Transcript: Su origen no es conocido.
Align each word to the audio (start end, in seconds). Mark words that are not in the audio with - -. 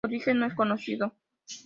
Su 0.03 0.07
origen 0.07 0.39
no 0.39 0.47
es 0.47 0.55
conocido. 0.55 1.13